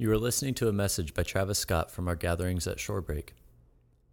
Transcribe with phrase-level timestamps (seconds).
[0.00, 3.30] You are listening to a message by Travis Scott from our gatherings at Shorebreak.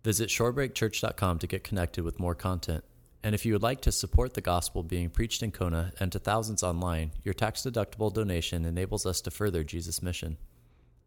[0.03, 2.83] Visit shorebreakchurch.com to get connected with more content.
[3.23, 6.17] And if you would like to support the gospel being preached in Kona and to
[6.17, 10.37] thousands online, your tax deductible donation enables us to further Jesus' mission.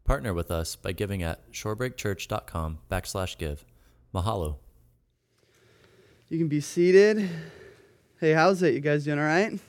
[0.05, 3.65] Partner with us by giving at shorebreakchurch.com backslash give.
[4.15, 4.59] Mahalo.
[6.29, 7.29] You can be seated.
[8.21, 8.75] Hey, how's it?
[8.75, 9.59] You guys doing all right?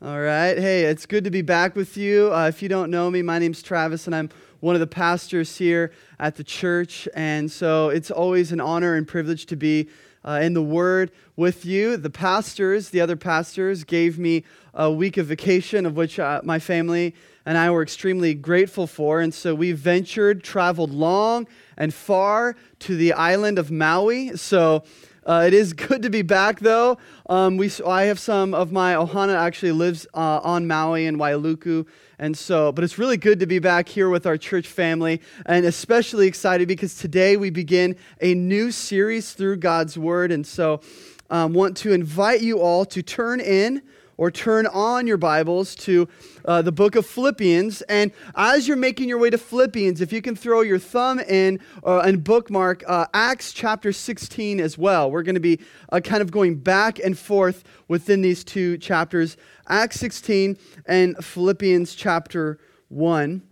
[0.00, 0.56] All right.
[0.56, 2.32] Hey, it's good to be back with you.
[2.32, 4.30] Uh, if you don't know me, my name's Travis, and I'm
[4.60, 5.90] one of the pastors here
[6.20, 7.08] at the church.
[7.14, 9.88] And so it's always an honor and privilege to be
[10.24, 11.96] uh, in the Word with you.
[11.96, 16.60] The pastors, the other pastors, gave me a week of vacation, of which uh, my
[16.60, 19.20] family and I were extremely grateful for.
[19.20, 24.36] And so we ventured, traveled long and far to the island of Maui.
[24.36, 24.84] So
[25.28, 26.96] uh, it is good to be back, though.
[27.28, 31.86] Um, we, I have some of my Ohana actually lives uh, on Maui and Wailuku,
[32.18, 32.72] and so.
[32.72, 36.66] But it's really good to be back here with our church family, and especially excited
[36.66, 40.80] because today we begin a new series through God's Word, and so
[41.28, 43.82] um, want to invite you all to turn in
[44.18, 46.08] or turn on your Bibles to
[46.44, 47.80] uh, the book of Philippians.
[47.82, 51.60] And as you're making your way to Philippians, if you can throw your thumb in
[51.86, 55.10] uh, and bookmark uh, Acts chapter 16 as well.
[55.10, 55.60] We're going to be
[55.90, 59.36] uh, kind of going back and forth within these two chapters
[59.68, 63.42] Acts 16 and Philippians chapter 1.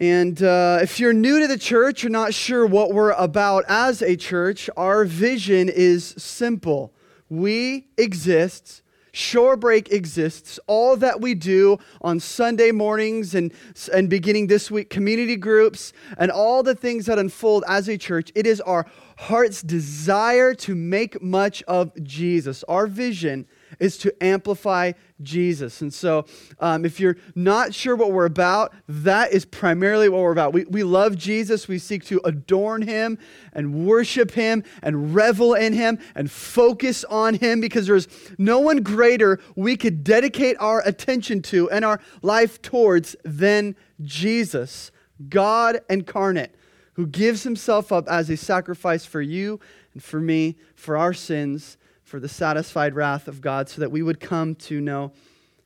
[0.00, 4.02] And uh, if you're new to the church, you're not sure what we're about as
[4.02, 6.92] a church, our vision is simple.
[7.30, 8.82] We exist
[9.14, 10.58] Shorebreak exists.
[10.66, 13.54] All that we do on Sunday mornings and,
[13.92, 18.32] and beginning this week, community groups, and all the things that unfold as a church,
[18.34, 22.64] it is our heart's desire to make much of Jesus.
[22.64, 23.46] Our vision
[23.84, 25.82] is to amplify Jesus.
[25.82, 26.24] And so,
[26.58, 30.54] um, if you're not sure what we're about, that is primarily what we're about.
[30.54, 31.68] We, we love Jesus.
[31.68, 33.18] We seek to adorn him
[33.52, 38.08] and worship him and revel in him and focus on him because there's
[38.38, 44.90] no one greater we could dedicate our attention to and our life towards than Jesus,
[45.28, 46.54] God incarnate,
[46.94, 49.60] who gives himself up as a sacrifice for you
[49.92, 51.76] and for me, for our sins
[52.14, 55.10] for the satisfied wrath of God so that we would come to know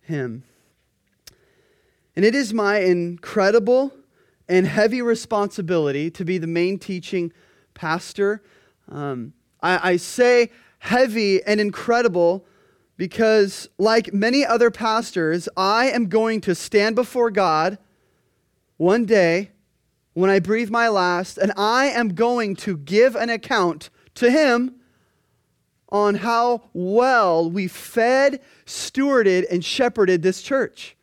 [0.00, 0.44] him.
[2.16, 3.92] And it is my incredible
[4.48, 7.34] and heavy responsibility to be the main teaching
[7.75, 8.42] pastor.
[8.91, 12.47] Um, I, I say heavy and incredible
[12.97, 17.76] because, like many other pastors, I am going to stand before God
[18.78, 19.50] one day
[20.15, 24.78] when I breathe my last, and I am going to give an account to Him
[25.91, 30.97] on how well we fed, stewarded, and shepherded this church.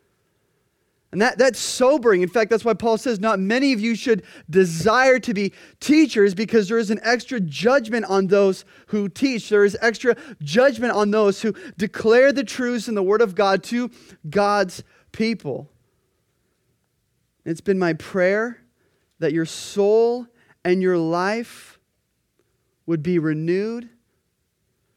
[1.12, 2.22] And that, that's sobering.
[2.22, 6.34] In fact, that's why Paul says, Not many of you should desire to be teachers
[6.34, 9.48] because there is an extra judgment on those who teach.
[9.48, 13.62] There is extra judgment on those who declare the truths in the Word of God
[13.64, 13.90] to
[14.28, 15.70] God's people.
[17.44, 18.60] It's been my prayer
[19.20, 20.26] that your soul
[20.64, 21.78] and your life
[22.84, 23.88] would be renewed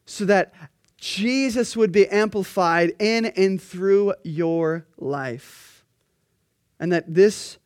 [0.10, 0.54] so that
[0.98, 5.86] Jesus would be amplified in and through your life.
[6.80, 7.60] And that this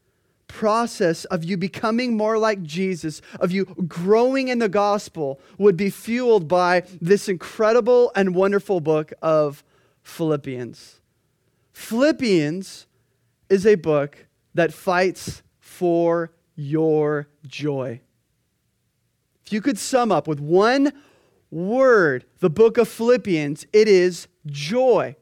[0.50, 5.90] process of you becoming more like Jesus, of you growing in the gospel, would be
[5.90, 9.64] fueled by this incredible and wonderful book of
[10.04, 11.00] Philippians.
[11.72, 12.88] Philippians
[13.50, 18.02] is a book that fights for your joy.
[19.46, 20.92] If you could sum up with one
[21.54, 25.16] word, the book of Philippians, it is joy.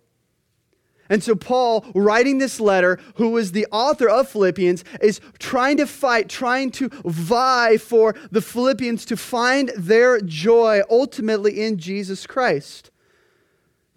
[1.09, 5.85] And so, Paul, writing this letter, who was the author of Philippians, is trying to
[5.85, 12.91] fight, trying to vie for the Philippians to find their joy ultimately in Jesus Christ.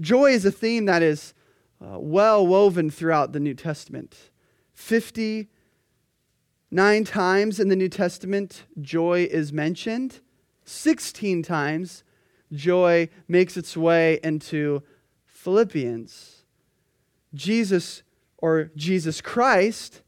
[0.01, 1.35] Joy is a theme that is
[1.81, 4.33] uh, well woven throughout the New Testament.
[4.73, 10.19] 59 times in the New Testament, joy is mentioned.
[10.65, 12.03] 16 times,
[12.55, 14.83] joy makes its way into
[15.27, 16.45] Philippians.
[17.35, 18.03] Jesus
[18.39, 20.03] or Jesus Christ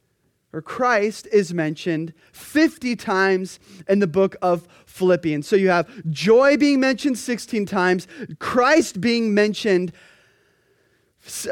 [0.52, 3.58] or Christ is mentioned 50 times
[3.88, 5.46] in the book of Philippians.
[5.46, 8.08] So you have joy being mentioned 16 times,
[8.38, 9.92] Christ being mentioned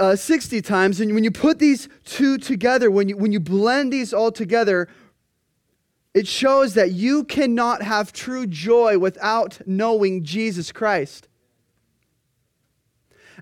[0.00, 1.00] uh, 60 times.
[1.00, 4.88] And when you put these two together, when you, when you blend these all together,
[6.15, 11.29] it shows that you cannot have true joy without knowing Jesus Christ.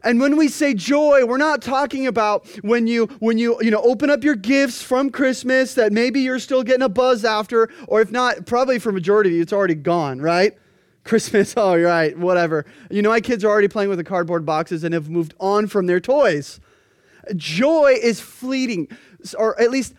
[0.03, 3.83] And when we say joy, we're not talking about when you when you you know
[3.83, 8.01] open up your gifts from Christmas that maybe you're still getting a buzz after, or
[8.01, 10.57] if not, probably for majority of you, it's already gone, right?
[11.05, 12.65] Christmas, oh right, whatever.
[12.91, 15.67] You know, my kids are already playing with the cardboard boxes and have moved on
[15.67, 16.59] from their toys.
[17.37, 18.89] Joy is fleeting,
[19.39, 19.95] or at least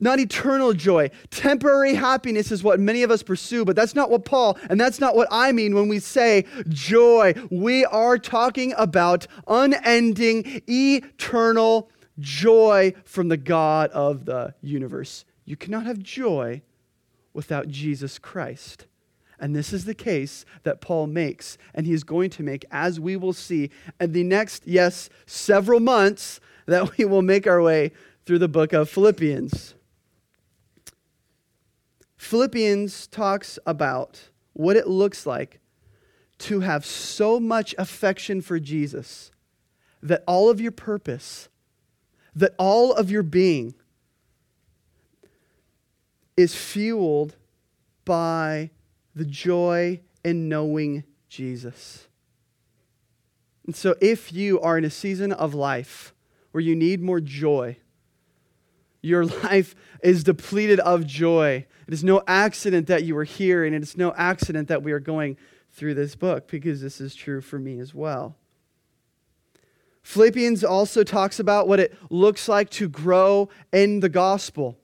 [0.00, 1.10] not eternal joy.
[1.30, 4.98] Temporary happiness is what many of us pursue, but that's not what Paul, and that's
[4.98, 7.34] not what I mean when we say joy.
[7.50, 15.24] We are talking about unending, eternal joy from the God of the universe.
[15.44, 16.62] You cannot have joy
[17.32, 18.86] without Jesus Christ.
[19.38, 23.00] And this is the case that Paul makes, and he is going to make, as
[23.00, 27.92] we will see in the next, yes, several months that we will make our way
[28.26, 29.74] through the book of Philippians.
[32.20, 35.58] Philippians talks about what it looks like
[36.36, 39.30] to have so much affection for Jesus
[40.02, 41.48] that all of your purpose,
[42.36, 43.74] that all of your being
[46.36, 47.36] is fueled
[48.04, 48.68] by
[49.14, 52.06] the joy in knowing Jesus.
[53.64, 56.14] And so, if you are in a season of life
[56.52, 57.78] where you need more joy,
[59.02, 61.66] your life is depleted of joy.
[61.86, 64.92] It is no accident that you are here, and it is no accident that we
[64.92, 65.36] are going
[65.72, 68.36] through this book because this is true for me as well.
[70.02, 74.79] Philippians also talks about what it looks like to grow in the gospel.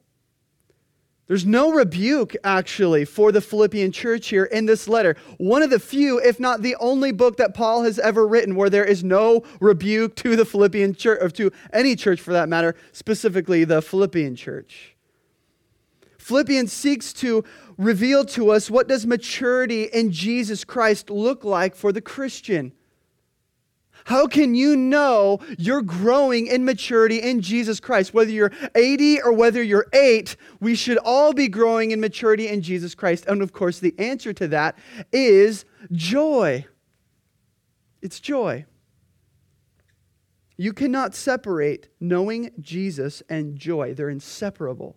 [1.29, 5.17] There's no rebuke, actually, for the Philippian church here in this letter.
[5.39, 8.71] One of the few, if not the only book that Paul has ever written where
[8.71, 12.77] there is no rebuke to the Philippian church, or to any church for that matter,
[12.93, 14.95] specifically the Philippian church.
[16.19, 17.45] Philippians seeks to
[17.77, 22.73] reveal to us what does maturity in Jesus Christ look like for the Christian.
[24.07, 28.15] How can you know you're growing in maturity in Jesus Christ?
[28.15, 32.63] Whether you're 80 or whether you're 8, we should all be growing in maturity in
[32.63, 33.27] Jesus Christ.
[33.27, 34.79] And of course, the answer to that
[35.13, 36.67] is joy.
[38.01, 38.65] It's joy.
[40.57, 44.97] You cannot separate knowing Jesus and joy, they're inseparable.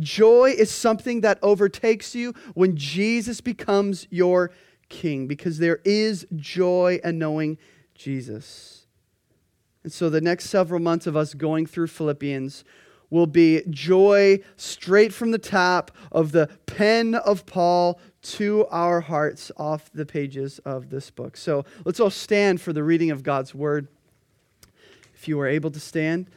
[0.00, 4.50] Joy is something that overtakes you when Jesus becomes your
[4.88, 7.58] king because there is joy in knowing
[7.94, 8.86] Jesus.
[9.82, 12.64] And so the next several months of us going through Philippians
[13.10, 19.50] will be joy straight from the tap of the pen of Paul to our hearts
[19.56, 21.36] off the pages of this book.
[21.36, 23.88] So let's all stand for the reading of God's word.
[25.14, 26.28] If you are able to stand,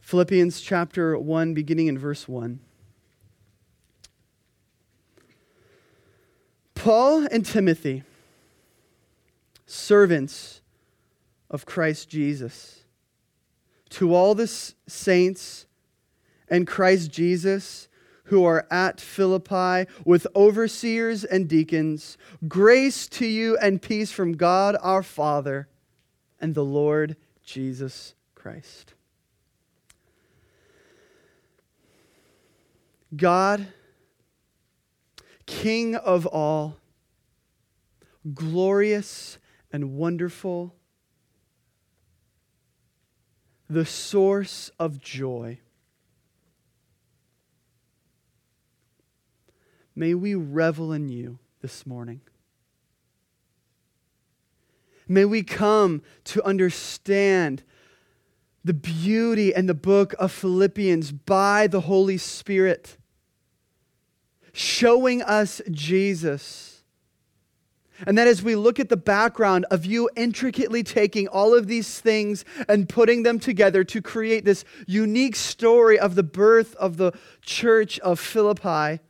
[0.00, 2.60] Philippians chapter 1, beginning in verse 1.
[6.82, 8.02] Paul and Timothy,
[9.66, 10.62] servants
[11.48, 12.80] of Christ Jesus,
[13.90, 15.66] to all the saints
[16.48, 17.86] and Christ Jesus
[18.24, 22.18] who are at Philippi with overseers and deacons,
[22.48, 25.68] grace to you and peace from God our Father
[26.40, 27.14] and the Lord
[27.44, 28.94] Jesus Christ.
[33.14, 33.68] God
[35.60, 36.78] King of all,
[38.32, 39.38] glorious
[39.70, 40.74] and wonderful,
[43.68, 45.60] the source of joy.
[49.94, 52.22] May we revel in you this morning.
[55.06, 57.62] May we come to understand
[58.64, 62.96] the beauty and the book of Philippians by the Holy Spirit
[64.52, 66.72] showing us Jesus.
[68.06, 72.00] And that as we look at the background of you intricately taking all of these
[72.00, 77.12] things and putting them together to create this unique story of the birth of the
[77.42, 79.00] church of Philippi,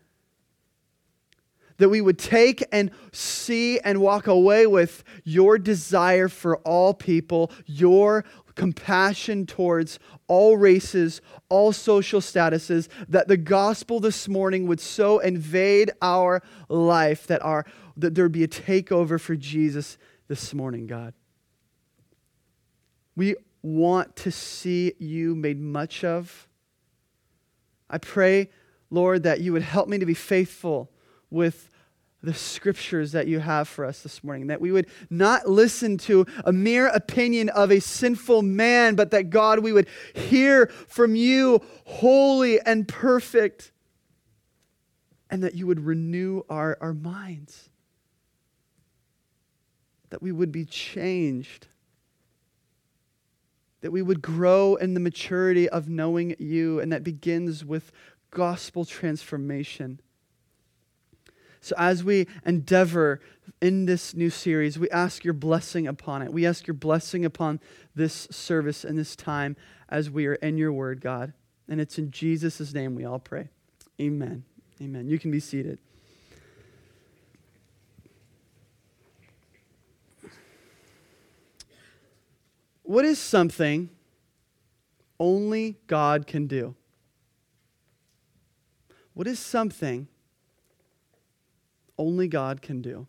[1.79, 7.51] that we would take and see and walk away with your desire for all people,
[7.67, 15.19] your compassion towards all races, all social statuses, that the gospel this morning would so
[15.19, 17.65] invade our life that, our,
[17.97, 21.15] that there would be a takeover for Jesus this morning, God.
[23.17, 26.49] We want to see you made much of.
[27.89, 28.51] I pray,
[28.91, 30.91] Lord, that you would help me to be faithful
[31.31, 31.69] with
[32.23, 34.47] the scriptures that you have for us this morning.
[34.49, 39.31] That we would not listen to a mere opinion of a sinful man, but that
[39.31, 43.73] God, we would hear from you, holy and perfect,
[45.31, 47.71] and that you would renew our, our minds.
[50.11, 51.69] That we would be changed
[53.83, 57.93] that we would grow in the maturity of knowing you, and that begins with
[58.31, 60.01] gospel transformation.
[61.65, 63.21] So, as we endeavor
[63.61, 66.33] in this new series, we ask your blessing upon it.
[66.33, 67.61] We ask your blessing upon
[67.95, 69.57] this service and this time
[69.89, 71.33] as we are in your word, God.
[71.69, 73.49] And it's in Jesus' name we all pray.
[74.01, 74.43] Amen.
[74.81, 75.07] Amen.
[75.07, 75.79] You can be seated.
[82.83, 83.89] What is something
[85.21, 86.75] only God can do?
[89.15, 90.09] What is something
[91.99, 93.07] only God can do?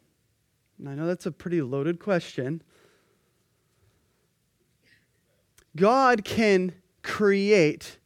[0.80, 2.62] And I know that's a pretty loaded question.
[5.76, 7.98] God can create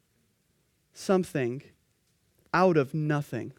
[0.94, 1.62] something
[2.54, 3.54] out of nothing.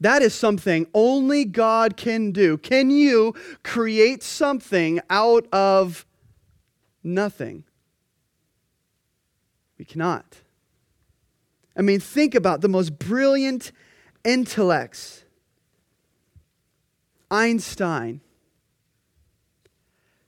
[0.00, 2.56] That is something only God can do.
[2.56, 6.06] Can you create something out of
[7.02, 7.64] nothing?
[9.78, 10.38] We cannot.
[11.76, 13.72] I mean, think about the most brilliant
[14.24, 15.24] intellects
[17.30, 18.20] Einstein.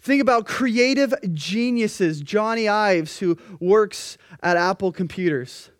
[0.01, 5.71] Think about creative geniuses, Johnny Ives, who works at Apple Computers.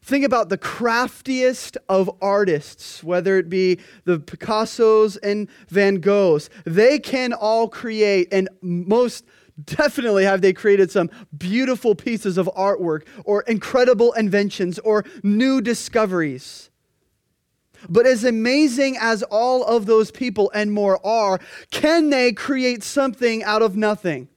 [0.00, 6.50] Think about the craftiest of artists, whether it be the Picassos and Van Goghs.
[6.64, 9.24] They can all create, and most
[9.64, 16.70] definitely have they created some beautiful pieces of artwork or incredible inventions or new discoveries.
[17.88, 23.42] But as amazing as all of those people and more are, can they create something
[23.44, 24.28] out of nothing?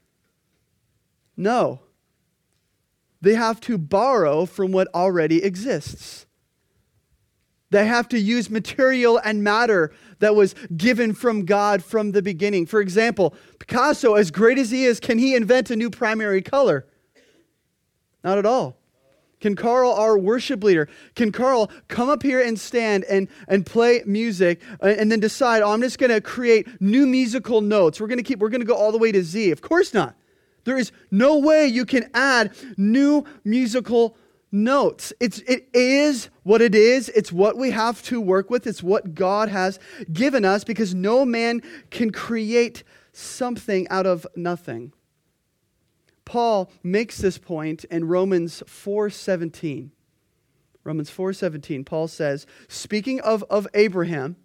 [1.36, 1.82] No.
[3.22, 6.26] They have to borrow from what already exists.
[7.70, 12.66] They have to use material and matter that was given from God from the beginning.
[12.66, 16.88] For example, Picasso, as great as he is, can he invent a new primary color?
[18.24, 18.78] Not at all.
[19.40, 24.02] Can Carl, our worship leader, can Carl come up here and stand and, and play
[24.06, 28.02] music uh, and then decide, oh, I'm just going to create new musical notes.
[28.02, 29.52] We're going to keep, we're going to go all the way to Z.
[29.52, 30.16] Of course not.
[30.64, 34.18] There is no way you can add new musical
[34.52, 35.14] notes.
[35.20, 37.10] It's, it is what it is.
[37.10, 38.66] It's what we have to work with.
[38.66, 39.80] It's what God has
[40.12, 44.94] given us because no man can create something out of nothing.
[46.28, 49.92] Paul makes this point in Romans 4:17.
[50.84, 54.36] Romans 4:17, Paul says, speaking of, of Abraham,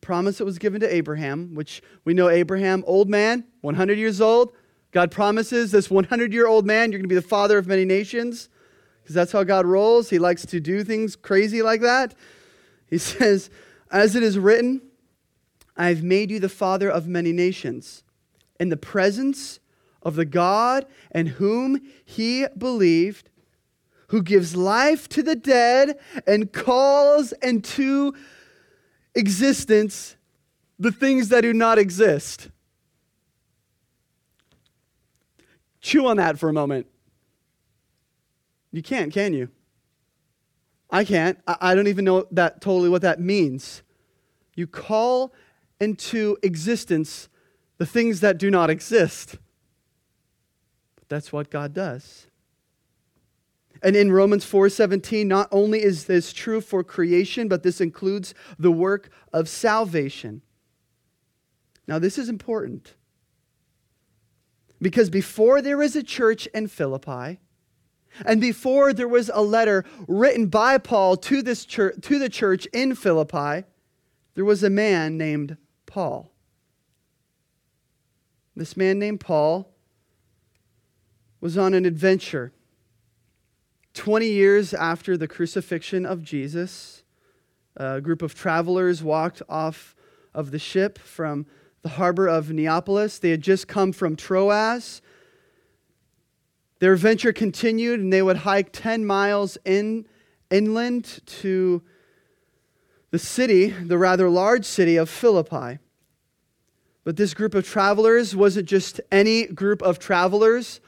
[0.00, 4.54] promise that was given to Abraham, which we know Abraham, old man, 100 years old.
[4.90, 7.84] God promises this 100 year old man, you're going to be the father of many
[7.84, 8.48] nations,
[9.02, 10.08] because that's how God rolls.
[10.08, 12.14] He likes to do things crazy like that.
[12.88, 13.50] He says,
[13.90, 14.80] As it is written,
[15.76, 18.02] I've made you the father of many nations.
[18.58, 19.60] In the presence
[20.02, 23.30] of the God in whom he believed,
[24.08, 28.14] who gives life to the dead and calls into
[29.14, 30.16] existence
[30.78, 32.50] the things that do not exist.
[35.80, 36.86] Chew on that for a moment.
[38.70, 39.48] You can't, can you?
[40.90, 41.38] I can't.
[41.46, 43.82] I don't even know that totally what that means.
[44.54, 45.32] You call
[45.80, 47.28] into existence
[47.78, 49.36] the things that do not exist.
[51.12, 52.26] That's what God does.
[53.82, 58.72] And in Romans 4:17, not only is this true for creation, but this includes the
[58.72, 60.40] work of salvation.
[61.86, 62.94] Now, this is important.
[64.80, 67.40] Because before there was a church in Philippi,
[68.24, 72.64] and before there was a letter written by Paul to, this church, to the church
[72.72, 73.66] in Philippi,
[74.34, 76.32] there was a man named Paul.
[78.56, 79.71] This man named Paul
[81.42, 82.52] was on an adventure.
[83.94, 87.02] 20 years after the crucifixion of Jesus,
[87.76, 89.94] a group of travelers walked off
[90.32, 91.44] of the ship from
[91.82, 93.18] the harbor of Neapolis.
[93.18, 95.02] They had just come from Troas.
[96.78, 100.06] Their adventure continued, and they would hike 10 miles in,
[100.48, 101.82] inland to
[103.10, 105.80] the city, the rather large city of Philippi.
[107.02, 110.80] But this group of travelers wasn't just any group of travelers.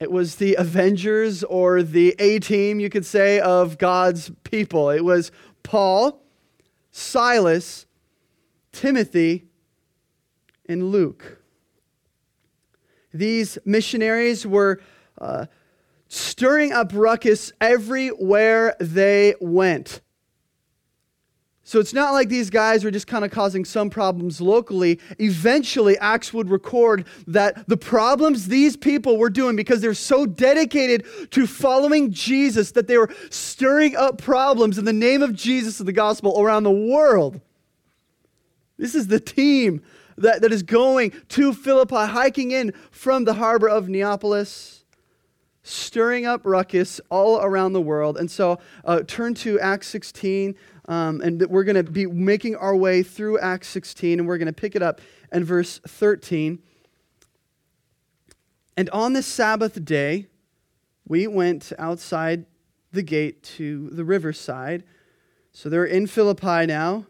[0.00, 4.90] It was the Avengers or the A team, you could say, of God's people.
[4.90, 5.30] It was
[5.62, 6.22] Paul,
[6.90, 7.86] Silas,
[8.72, 9.46] Timothy,
[10.68, 11.40] and Luke.
[13.12, 14.80] These missionaries were
[15.18, 15.46] uh,
[16.08, 20.00] stirring up ruckus everywhere they went.
[21.66, 25.00] So it's not like these guys were just kind of causing some problems locally.
[25.18, 31.06] Eventually, Acts would record that the problems these people were doing because they're so dedicated
[31.30, 35.88] to following Jesus that they were stirring up problems in the name of Jesus and
[35.88, 37.40] the gospel around the world.
[38.76, 39.82] This is the team
[40.18, 44.84] that, that is going to Philippi, hiking in from the harbor of Neapolis,
[45.62, 48.18] stirring up ruckus all around the world.
[48.18, 50.54] And so uh, turn to Acts 16.
[50.86, 54.46] Um, and we're going to be making our way through Acts 16, and we're going
[54.46, 55.00] to pick it up
[55.32, 56.58] in verse 13.
[58.76, 60.26] And on the Sabbath day,
[61.06, 62.46] we went outside
[62.92, 64.84] the gate to the riverside.
[65.52, 67.06] So they're in Philippi now,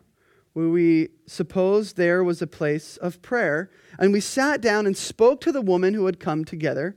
[0.52, 3.70] where we suppose there was a place of prayer.
[3.98, 6.96] And we sat down and spoke to the woman who had come together.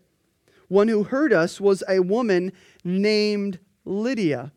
[0.68, 2.52] One who heard us was a woman
[2.84, 4.52] named Lydia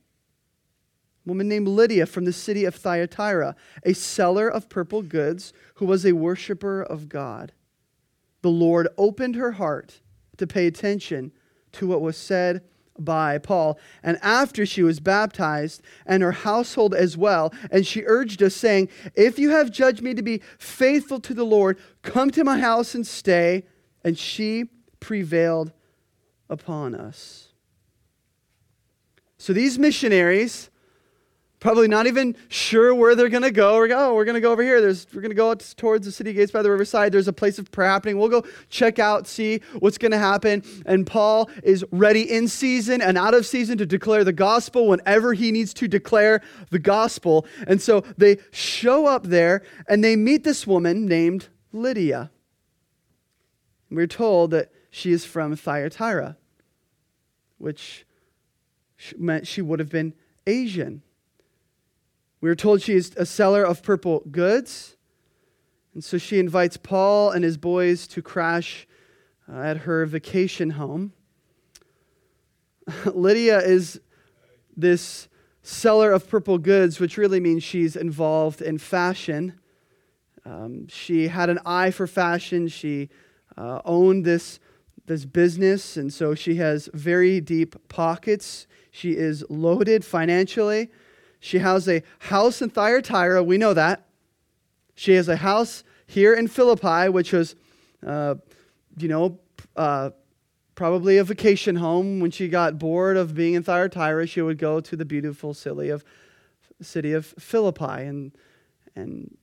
[1.26, 6.04] woman named Lydia from the city of Thyatira, a seller of purple goods who was
[6.04, 7.52] a worshiper of God.
[8.42, 10.00] The Lord opened her heart
[10.38, 11.32] to pay attention
[11.72, 12.62] to what was said
[12.98, 13.78] by Paul.
[14.02, 18.88] And after she was baptized, and her household as well, and she urged us, saying,
[19.14, 22.94] If you have judged me to be faithful to the Lord, come to my house
[22.94, 23.64] and stay.
[24.04, 24.64] And she
[24.98, 25.72] prevailed
[26.48, 27.48] upon us.
[29.38, 30.69] So these missionaries
[31.60, 33.76] probably not even sure where they're going to go.
[33.76, 34.80] We're, oh, we're going to go over here.
[34.80, 37.12] There's, we're going to go towards the city gates by the riverside.
[37.12, 38.18] There's a place of prayer happening.
[38.18, 40.64] We'll go check out, see what's going to happen.
[40.86, 45.34] And Paul is ready in season and out of season to declare the gospel whenever
[45.34, 46.40] he needs to declare
[46.70, 47.46] the gospel.
[47.66, 52.30] And so they show up there and they meet this woman named Lydia.
[53.90, 56.36] We're told that she is from Thyatira,
[57.58, 58.06] which
[59.18, 60.14] meant she would have been
[60.46, 61.02] Asian.
[62.40, 64.96] We are told she is a seller of purple goods.
[65.94, 68.86] And so she invites Paul and his boys to crash
[69.52, 71.12] uh, at her vacation home.
[73.04, 74.00] Lydia is
[74.76, 75.28] this
[75.62, 79.58] seller of purple goods, which really means she's involved in fashion.
[80.44, 82.68] Um, she had an eye for fashion.
[82.68, 83.10] She
[83.58, 84.58] uh, owned this,
[85.06, 88.66] this business, and so she has very deep pockets.
[88.90, 90.90] She is loaded financially.
[91.40, 93.42] She has a house in Thyatira.
[93.42, 94.06] We know that.
[94.94, 97.56] She has a house here in Philippi, which was,
[98.06, 98.34] uh,
[98.98, 99.38] you know,
[99.74, 100.10] uh,
[100.74, 102.20] probably a vacation home.
[102.20, 105.88] When she got bored of being in Thyatira, she would go to the beautiful city
[105.88, 106.04] of,
[106.82, 107.84] city of Philippi.
[107.84, 108.32] And,
[108.94, 109.36] and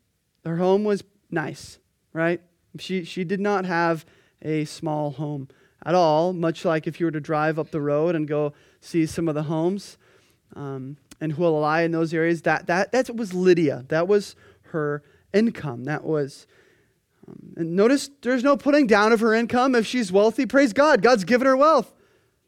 [0.45, 1.79] her home was nice,
[2.13, 2.41] right?
[2.79, 4.05] She, she did not have
[4.43, 5.47] a small home
[5.83, 9.05] at all, much like if you were to drive up the road and go see
[9.05, 9.97] some of the homes.
[10.55, 13.85] Um, and Holualoa in those areas, that, that, that was Lydia.
[13.89, 15.03] That was her
[15.33, 15.85] income.
[15.85, 16.47] That was.
[17.27, 19.75] Um, and notice there's no putting down of her income.
[19.75, 21.01] If she's wealthy, praise God.
[21.01, 21.93] God's given her wealth.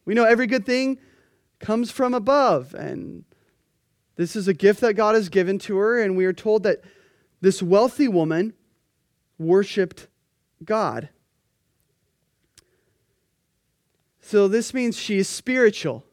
[0.05, 0.99] We know every good thing
[1.59, 2.73] comes from above.
[2.73, 3.25] And
[4.15, 6.01] this is a gift that God has given to her.
[6.01, 6.81] And we are told that
[7.41, 8.53] this wealthy woman
[9.37, 10.07] worshiped
[10.63, 11.09] God.
[14.21, 16.05] So this means she is spiritual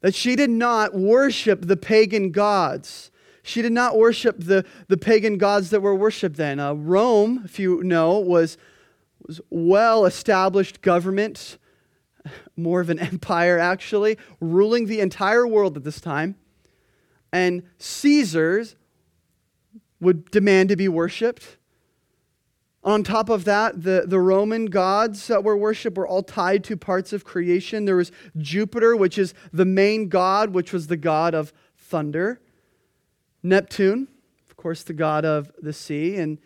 [0.00, 3.10] that she did not worship the pagan gods.
[3.42, 6.58] She did not worship the, the pagan gods that were worshiped then.
[6.58, 8.58] Uh, Rome, if you know, was,
[9.26, 11.58] was well established government,
[12.56, 16.36] more of an empire actually, ruling the entire world at this time.
[17.32, 18.76] And Caesars
[20.00, 21.56] would demand to be worshiped.
[22.86, 26.76] On top of that, the, the Roman gods that were worshipped were all tied to
[26.76, 27.84] parts of creation.
[27.84, 32.40] There was Jupiter, which is the main god, which was the god of thunder.
[33.42, 34.06] Neptune,
[34.48, 36.14] of course, the god of the sea.
[36.14, 36.38] And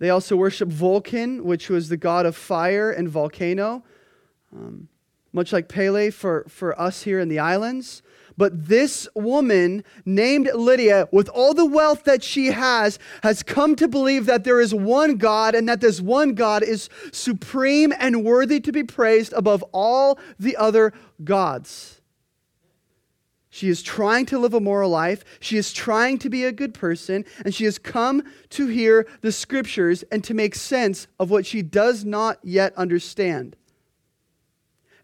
[0.00, 3.84] they also worshiped Vulcan, which was the god of fire and volcano.
[4.52, 4.88] Um,
[5.32, 8.02] much like Pele for, for us here in the islands.
[8.38, 13.88] But this woman named Lydia, with all the wealth that she has, has come to
[13.88, 18.60] believe that there is one God and that this one God is supreme and worthy
[18.60, 20.92] to be praised above all the other
[21.24, 22.00] gods.
[23.50, 25.24] She is trying to live a moral life.
[25.40, 27.24] She is trying to be a good person.
[27.44, 31.62] And she has come to hear the scriptures and to make sense of what she
[31.62, 33.56] does not yet understand.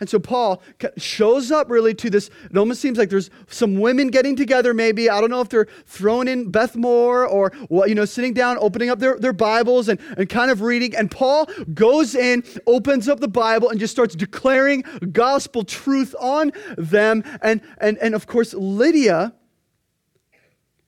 [0.01, 0.61] And so Paul
[0.97, 2.29] shows up really to this.
[2.51, 5.09] It almost seems like there's some women getting together, maybe.
[5.09, 7.53] I don't know if they're thrown in Beth Moore or,
[7.87, 10.97] you know, sitting down, opening up their, their Bibles and, and kind of reading.
[10.97, 16.53] And Paul goes in, opens up the Bible, and just starts declaring gospel truth on
[16.77, 17.23] them.
[17.41, 19.33] And, and, and of course, Lydia,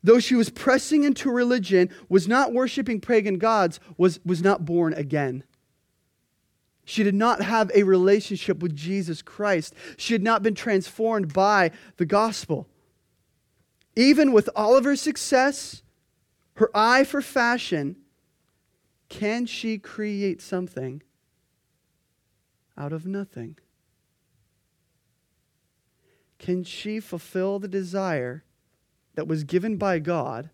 [0.03, 4.95] though she was pressing into religion, was not worshiping pagan gods, was, was not born
[4.95, 5.45] again.
[6.89, 9.75] She did not have a relationship with Jesus Christ.
[9.97, 12.69] She had not been transformed by the gospel.
[13.97, 15.83] Even with all of her success,
[16.55, 17.97] her eye for fashion,
[19.09, 21.03] can she create something
[22.79, 23.59] out of nothing?
[26.39, 28.45] Can she fulfill the desire
[29.17, 30.51] that was given by God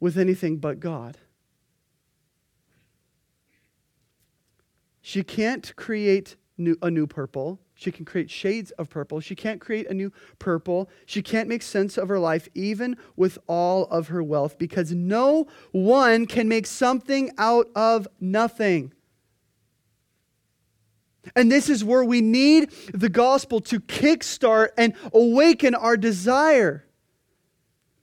[0.00, 1.16] with anything but God?
[5.08, 7.60] She can't create new, a new purple.
[7.76, 9.20] She can create shades of purple.
[9.20, 10.90] She can't create a new purple.
[11.06, 15.46] She can't make sense of her life, even with all of her wealth, because no
[15.70, 18.92] one can make something out of nothing.
[21.36, 26.84] And this is where we need the gospel to kickstart and awaken our desire.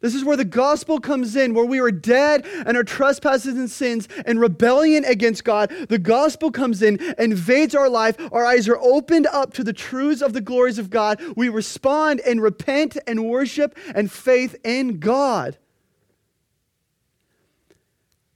[0.03, 3.71] This is where the gospel comes in, where we were dead and our trespasses and
[3.71, 5.73] sins and rebellion against God.
[5.87, 8.17] The gospel comes in, invades our life.
[8.33, 11.21] Our eyes are opened up to the truths of the glories of God.
[11.37, 15.57] We respond and repent and worship and faith in God.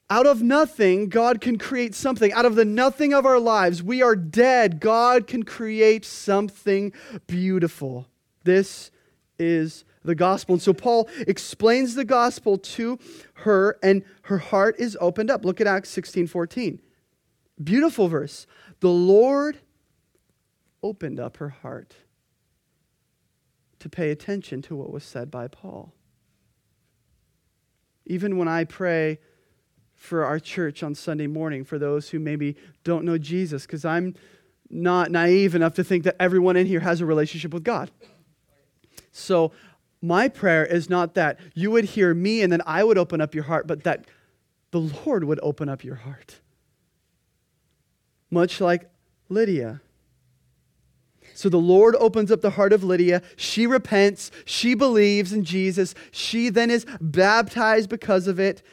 [0.09, 2.31] Out of nothing, God can create something.
[2.31, 4.79] Out of the nothing of our lives, we are dead.
[4.79, 6.93] God can create something
[7.27, 8.07] beautiful.
[8.45, 8.89] This
[9.37, 10.53] is the gospel.
[10.55, 12.97] And so Paul explains the gospel to
[13.35, 15.45] her, and her heart is opened up.
[15.45, 16.81] Look at Acts 16 14.
[17.63, 18.47] Beautiful verse.
[18.79, 19.59] The Lord
[20.81, 21.95] opened up her heart
[23.79, 25.93] to pay attention to what was said by Paul.
[28.05, 29.19] Even when I pray
[29.95, 34.15] for our church on Sunday morning, for those who maybe don't know Jesus, because I'm
[34.69, 37.91] not naive enough to think that everyone in here has a relationship with God.
[39.11, 39.51] So
[40.01, 43.33] my prayer is not that you would hear me and then I would open up
[43.33, 44.05] your heart, but that
[44.71, 46.39] the Lord would open up your heart.
[48.29, 48.89] Much like
[49.29, 49.81] Lydia.
[51.33, 53.21] So the Lord opens up the heart of Lydia.
[53.35, 54.31] She repents.
[54.45, 55.93] She believes in Jesus.
[56.11, 58.63] She then is baptized because of it.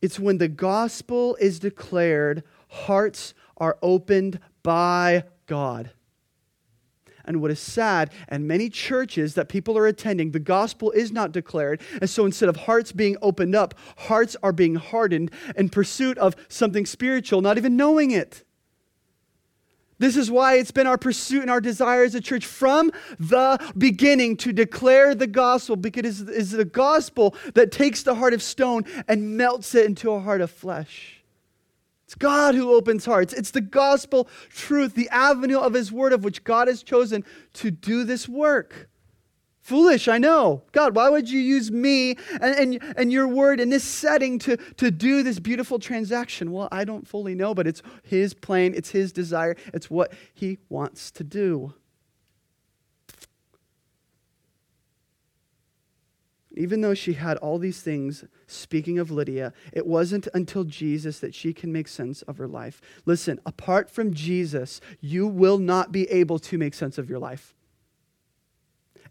[0.00, 5.90] It's when the gospel is declared, hearts are opened by God.
[7.30, 11.30] And what is sad, and many churches that people are attending, the gospel is not
[11.30, 11.80] declared.
[12.00, 16.34] And so instead of hearts being opened up, hearts are being hardened in pursuit of
[16.48, 18.42] something spiritual, not even knowing it.
[20.00, 22.90] This is why it's been our pursuit and our desire as a church from
[23.20, 28.34] the beginning to declare the gospel because it is the gospel that takes the heart
[28.34, 31.19] of stone and melts it into a heart of flesh.
[32.10, 33.32] It's God who opens hearts.
[33.32, 37.70] It's the gospel truth, the avenue of his word of which God has chosen to
[37.70, 38.90] do this work.
[39.60, 40.64] Foolish, I know.
[40.72, 42.42] God, why would you use me and,
[42.82, 46.50] and, and your word in this setting to, to do this beautiful transaction?
[46.50, 50.58] Well, I don't fully know, but it's his plan, it's his desire, it's what he
[50.68, 51.74] wants to do.
[56.56, 61.34] Even though she had all these things, speaking of Lydia, it wasn't until Jesus that
[61.34, 62.80] she can make sense of her life.
[63.06, 67.54] Listen, apart from Jesus, you will not be able to make sense of your life.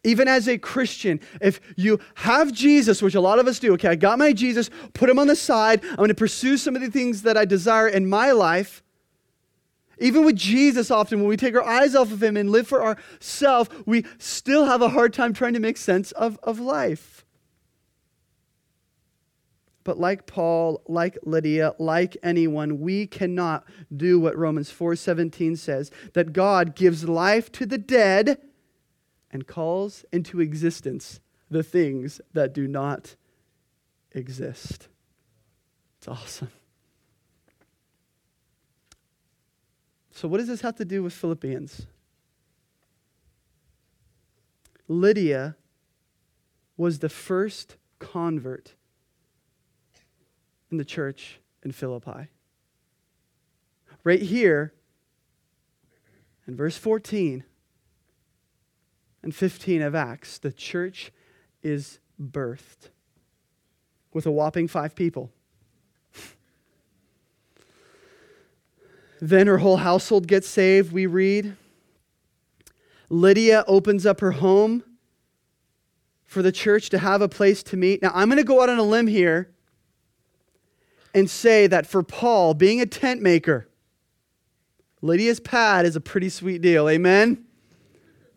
[0.04, 3.89] Even as a Christian, if you have Jesus, which a lot of us do, okay,
[3.89, 6.89] I got my Jesus, put him on the side, I'm to pursue some of the
[6.89, 8.82] things that I desire in my life.
[9.99, 12.82] Even with Jesus, often when we take our eyes off of him and live for
[12.82, 17.25] ourselves, we still have a hard time trying to make sense of, of life.
[19.83, 23.65] But like Paul, like Lydia, like anyone, we cannot
[23.95, 28.39] do what Romans 4:17 says, that God gives life to the dead
[29.31, 33.15] and calls into existence the things that do not
[34.11, 34.87] exist.
[35.97, 36.51] It's awesome.
[40.11, 41.87] So, what does this have to do with Philippians?
[44.87, 45.55] Lydia
[46.75, 48.73] was the first convert
[50.71, 52.29] in the church in Philippi.
[54.03, 54.73] Right here
[56.47, 57.43] in verse 14,
[59.21, 61.12] and 15 of Acts, the church
[61.62, 62.89] is birthed
[64.13, 65.32] with a whopping five people.
[69.21, 71.55] then her whole household gets saved, we read.
[73.10, 74.84] Lydia opens up her home
[76.25, 78.01] for the church to have a place to meet.
[78.01, 79.49] Now, I'm going to go out on a limb here
[81.13, 83.67] and say that for Paul, being a tent maker,
[85.01, 86.89] Lydia's pad is a pretty sweet deal.
[86.89, 87.45] Amen?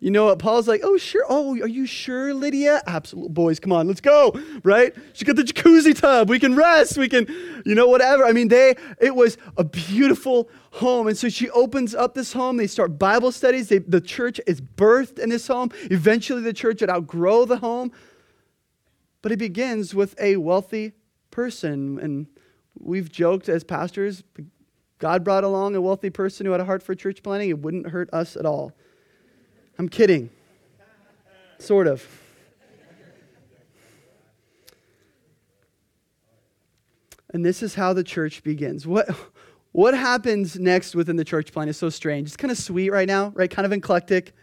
[0.03, 0.37] You know what?
[0.39, 1.23] Paul's like, oh, sure.
[1.29, 2.81] Oh, are you sure, Lydia?
[2.85, 3.31] Absolutely.
[3.31, 4.93] Boys, come on, let's go, right?
[5.13, 6.29] She got the jacuzzi tub.
[6.29, 6.97] We can rest.
[6.97, 7.25] We can,
[7.65, 8.25] you know, whatever.
[8.25, 11.07] I mean, they, it was a beautiful home.
[11.07, 12.57] And so she opens up this home.
[12.57, 13.69] They start Bible studies.
[13.69, 15.69] They, the church is birthed in this home.
[15.83, 17.93] Eventually, the church would outgrow the home.
[19.21, 20.91] But it begins with a wealthy
[21.31, 21.97] person.
[21.99, 22.27] And
[22.79, 24.23] we've joked as pastors,
[24.99, 27.49] God brought along a wealthy person who had a heart for church planting.
[27.49, 28.71] It wouldn't hurt us at all.
[29.77, 30.29] I'm kidding.
[31.59, 32.05] Sort of.
[37.33, 38.85] And this is how the church begins.
[38.85, 39.09] What,
[39.71, 42.27] what happens next within the church plan is so strange.
[42.27, 43.49] It's kind of sweet right now, right?
[43.49, 44.33] Kind of eclectic.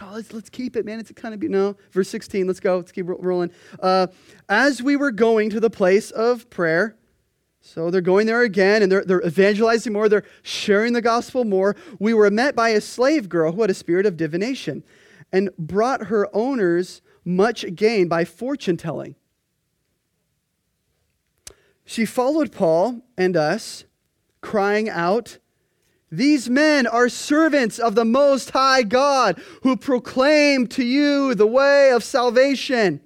[0.00, 0.98] Let's, let's keep it, man.
[0.98, 2.46] It's kind of, you know, verse 16.
[2.46, 2.76] Let's go.
[2.76, 3.50] Let's keep rolling.
[3.80, 4.06] Uh,
[4.48, 6.96] As we were going to the place of prayer,
[7.68, 11.76] so they're going there again and they're, they're evangelizing more, they're sharing the gospel more.
[11.98, 14.82] We were met by a slave girl who had a spirit of divination
[15.30, 19.16] and brought her owners much gain by fortune telling.
[21.84, 23.84] She followed Paul and us,
[24.40, 25.36] crying out,
[26.10, 31.90] These men are servants of the Most High God who proclaim to you the way
[31.92, 33.02] of salvation.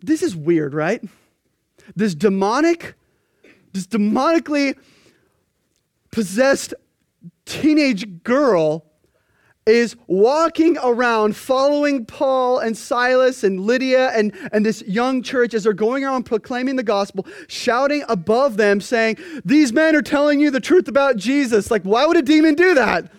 [0.00, 1.02] This is weird, right?
[1.96, 2.94] This demonic,
[3.72, 4.76] this demonically
[6.12, 6.74] possessed
[7.46, 8.84] teenage girl
[9.66, 15.64] is walking around following Paul and Silas and Lydia and, and this young church as
[15.64, 20.52] they're going around proclaiming the gospel, shouting above them, saying, These men are telling you
[20.52, 21.68] the truth about Jesus.
[21.68, 23.12] Like, why would a demon do that?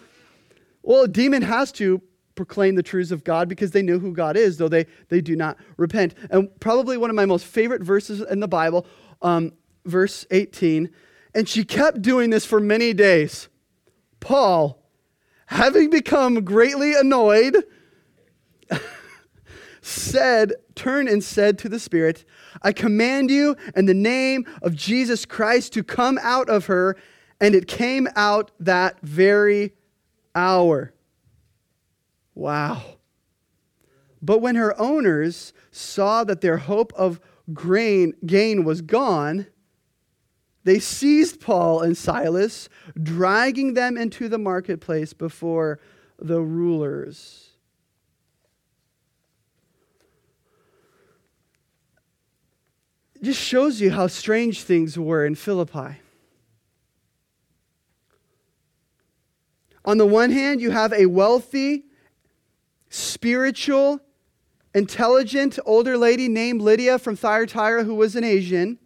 [0.84, 2.02] Well, a demon has to
[2.38, 5.36] proclaim the truths of God because they know who God is, though they, they do
[5.36, 6.16] not repent.
[6.30, 8.86] And probably one of my most favorite verses in the Bible,
[9.22, 9.52] um,
[9.86, 10.90] verse 18.
[11.36, 13.50] And she kept doing this for many days.
[14.22, 14.82] Paul,
[15.48, 17.64] having become greatly annoyed,
[19.82, 22.24] said, turned and said to the Spirit,
[22.62, 26.96] I command you in the name of Jesus Christ to come out of her.
[27.40, 29.74] And it came out that very
[30.34, 30.94] hour.
[32.38, 32.84] Wow.
[34.22, 37.20] But when her owners saw that their hope of
[37.52, 39.48] grain, gain was gone,
[40.64, 42.70] they seized Paul and Silas,
[43.02, 45.80] dragging them into the marketplace before
[46.20, 47.50] the rulers.
[53.16, 56.02] It just shows you how strange things were in Philippi.
[59.84, 61.87] On the one hand, you have a wealthy,
[62.98, 64.00] spiritual,
[64.74, 68.80] intelligent older lady named Lydia from Thyatira who was an Asian.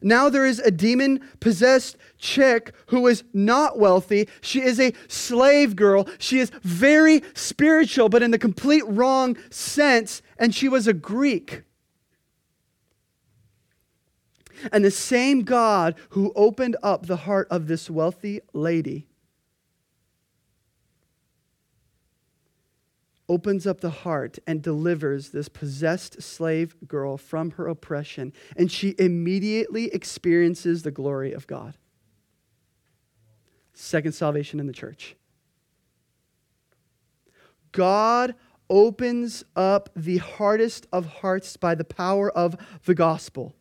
[0.00, 4.28] Now there is a demon possessed chick who is not wealthy.
[4.40, 6.08] She is a slave girl.
[6.18, 11.62] She is very spiritual, but in the complete wrong sense, and she was a Greek.
[14.72, 19.08] And the same God who opened up the heart of this wealthy lady
[23.28, 28.94] opens up the heart and delivers this possessed slave girl from her oppression, and she
[28.98, 31.76] immediately experiences the glory of God.
[33.74, 35.14] Second salvation in the church.
[37.72, 38.34] God
[38.70, 43.54] opens up the hardest of hearts by the power of the gospel.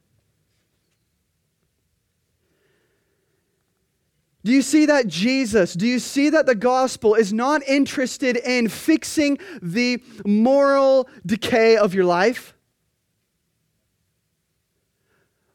[4.47, 8.69] Do you see that Jesus, do you see that the gospel is not interested in
[8.69, 12.55] fixing the moral decay of your life?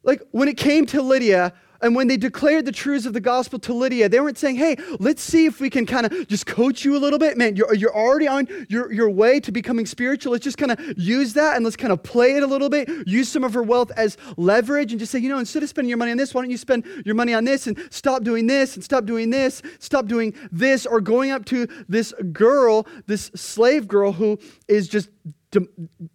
[0.02, 3.58] Like when it came to Lydia, and when they declared the truths of the gospel
[3.58, 6.84] to Lydia, they weren't saying, hey, let's see if we can kind of just coach
[6.84, 7.36] you a little bit.
[7.36, 10.32] Man, you're, you're already on your, your way to becoming spiritual.
[10.32, 12.88] Let's just kind of use that and let's kind of play it a little bit.
[13.06, 15.88] Use some of her wealth as leverage and just say, you know, instead of spending
[15.88, 18.46] your money on this, why don't you spend your money on this and stop doing
[18.46, 23.30] this and stop doing this, stop doing this, or going up to this girl, this
[23.34, 25.08] slave girl who is just,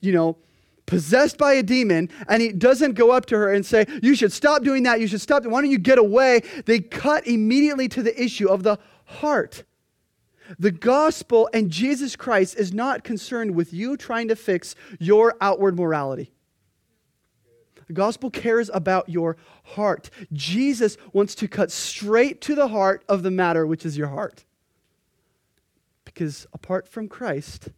[0.02, 0.38] you know,
[0.88, 4.34] possessed by a demon, and he doesn't go up to her and say, You should
[4.34, 5.00] stop doing that.
[5.00, 5.46] You should stop.
[5.46, 6.42] Why don't you get away?
[6.66, 9.64] They cut immediately to the issue of the heart.
[10.58, 15.76] The gospel and Jesus Christ is not concerned with you trying to fix your outward
[15.76, 16.32] morality.
[17.88, 20.10] The gospel cares about your heart.
[20.34, 24.46] Jesus wants to cut straight to the heart of the matter, which is your heart.
[26.06, 27.70] Because apart from Christ,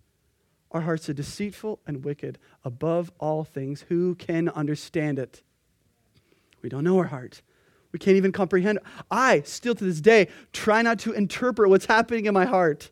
[0.72, 3.86] our hearts are deceitful and wicked above all things.
[3.90, 5.42] Who can understand it?
[6.62, 7.42] We don't know our heart.
[7.92, 8.80] We can't even comprehend.
[9.10, 12.92] I still to this day try not to interpret what's happening in my heart.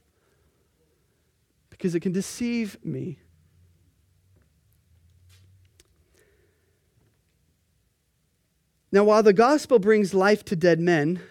[1.78, 3.20] because it can deceive me.
[8.92, 11.22] Now, while the gospel brings life to dead men,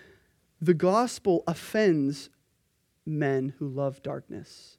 [0.60, 2.30] the gospel offends
[3.04, 4.75] men who love darkness.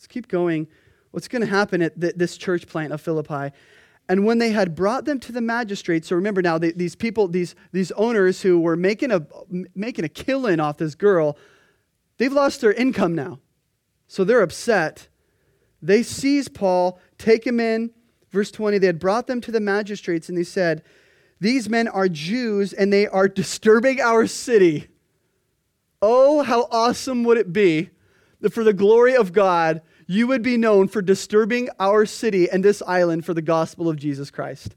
[0.00, 0.66] Let's keep going.
[1.10, 3.54] What's going to happen at this church plant of Philippi?
[4.08, 7.28] And when they had brought them to the magistrates, so remember now, they, these people,
[7.28, 9.26] these, these owners who were making a,
[9.74, 11.36] making a killing off this girl,
[12.16, 13.40] they've lost their income now.
[14.06, 15.08] So they're upset.
[15.82, 17.90] They seize Paul, take him in.
[18.30, 20.82] Verse 20, they had brought them to the magistrates, and they said,
[21.40, 24.88] These men are Jews, and they are disturbing our city.
[26.00, 27.90] Oh, how awesome would it be
[28.40, 32.64] that for the glory of God, you would be known for disturbing our city and
[32.64, 34.74] this island for the gospel of Jesus Christ.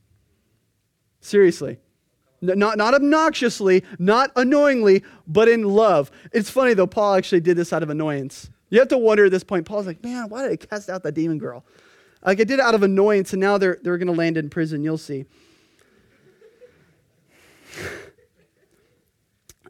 [1.22, 1.80] Seriously.
[2.39, 6.12] Not, not obnoxiously, not annoyingly, but in love.
[6.32, 8.52] It's funny though, Paul actually did this out of annoyance.
[8.69, 11.02] You have to wonder at this point, Paul's like, man, why did I cast out
[11.02, 11.65] that demon girl?
[12.24, 14.52] Like I did it out of annoyance, and now they're, they're going to land in
[14.52, 14.84] prison.
[14.84, 15.26] You'll see.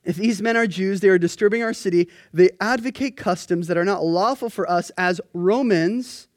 [0.04, 2.10] If these men are Jews, they are disturbing our city.
[2.34, 6.28] They advocate customs that are not lawful for us as Romans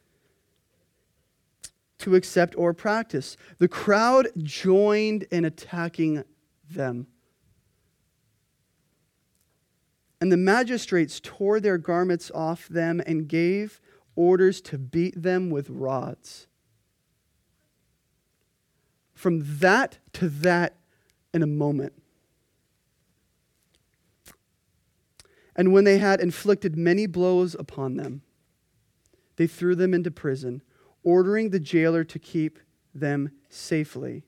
[1.99, 3.37] to accept or practice.
[3.59, 6.25] The crowd joined in attacking
[6.71, 7.07] them.
[10.21, 13.81] And the magistrates tore their garments off them and gave
[14.15, 16.47] orders to beat them with rods.
[19.15, 20.77] From that to that
[21.35, 21.93] in a moment.
[25.57, 28.21] And when they had inflicted many blows upon them,
[29.37, 30.63] they threw them into prison,
[31.03, 32.59] ordering the jailer to keep
[32.95, 34.25] them safely.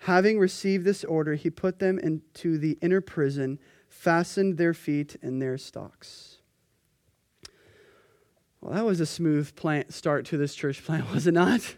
[0.00, 5.38] Having received this order, he put them into the inner prison, fastened their feet in
[5.38, 6.38] their stocks.
[8.60, 11.76] Well, that was a smooth plant start to this church plant, was it not?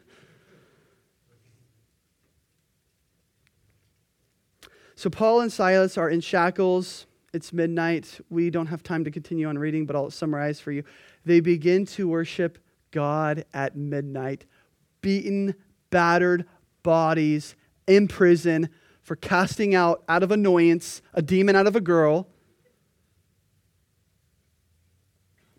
[4.94, 8.20] So Paul and Silas are in shackles it's midnight.
[8.28, 10.84] We don't have time to continue on reading, but I'll summarize for you.
[11.24, 12.58] They begin to worship
[12.90, 14.44] God at midnight,
[15.00, 15.54] beaten,
[15.90, 16.46] battered
[16.82, 17.54] bodies
[17.86, 18.68] in prison
[19.02, 22.28] for casting out, out of annoyance, a demon out of a girl,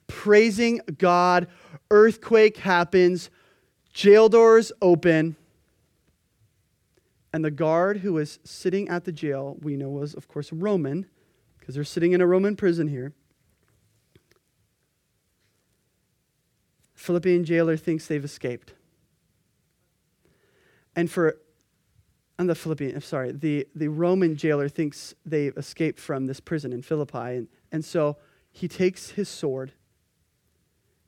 [0.08, 1.48] praising God.
[1.90, 3.30] Earthquake happens,
[3.94, 5.36] jail doors open.
[7.34, 11.08] And the guard who was sitting at the jail, we know was, of course, Roman,
[11.64, 13.14] because they're sitting in a Roman prison here.
[16.94, 18.74] Philippian jailer thinks they've escaped.
[20.94, 21.38] And for,
[22.38, 26.74] and the Philippian, I'm sorry, the, the Roman jailer thinks they've escaped from this prison
[26.74, 27.18] in Philippi.
[27.18, 28.18] And, and so
[28.52, 29.72] he takes his sword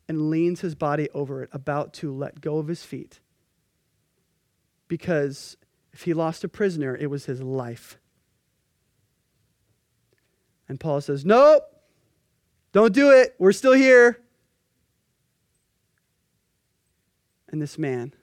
[0.08, 3.20] and leans his body over it, about to let go of his feet.
[4.88, 5.58] Because
[5.92, 8.00] if he lost a prisoner, it was his life.
[10.68, 11.64] And Paul says, Nope,
[12.72, 13.36] don't do it.
[13.40, 14.20] We're still here.
[17.50, 18.14] And this man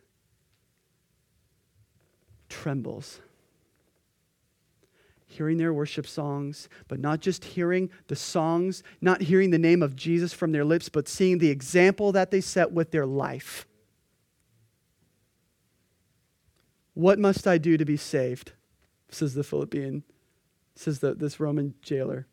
[2.49, 3.21] trembles.
[5.27, 9.97] Hearing their worship songs, but not just hearing the songs, not hearing the name of
[9.97, 13.67] Jesus from their lips, but seeing the example that they set with their life.
[16.93, 18.53] What must I do to be saved?
[19.09, 20.03] says the Philippian,
[20.75, 22.27] says the, this Roman jailer.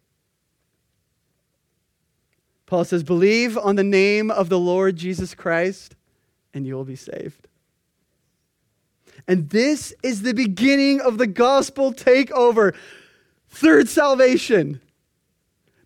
[2.69, 5.95] Paul says, Believe on the name of the Lord Jesus Christ,
[6.53, 7.47] and you will be saved.
[9.27, 12.75] And this is the beginning of the gospel takeover.
[13.47, 14.82] Third salvation.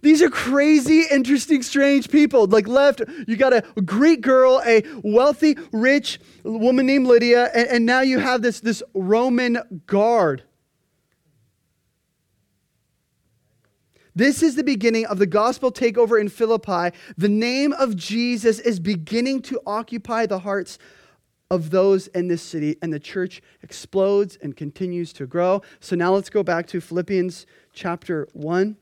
[0.01, 2.47] These are crazy, interesting, strange people.
[2.47, 7.85] Like, left, you got a Greek girl, a wealthy, rich woman named Lydia, and, and
[7.85, 10.43] now you have this, this Roman guard
[14.15, 16.95] This is the beginning of the gospel takeover in Philippi.
[17.17, 20.77] The name of Jesus is beginning to occupy the hearts
[21.49, 25.61] of those in this city, and the church explodes and continues to grow.
[25.79, 28.77] So now let's go back to Philippians chapter 1.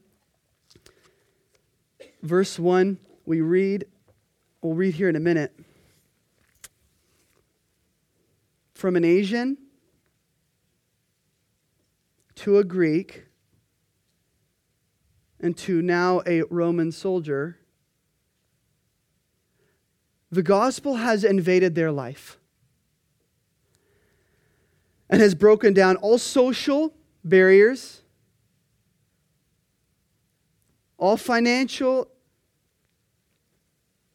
[2.24, 3.86] Verse 1, we read,
[4.62, 5.53] we'll read here in a minute.
[8.74, 9.58] From an Asian
[12.36, 13.26] to a Greek
[15.42, 17.58] and to now a Roman soldier,
[20.32, 22.38] the gospel has invaded their life
[25.10, 28.02] and has broken down all social barriers,
[30.98, 32.08] all financial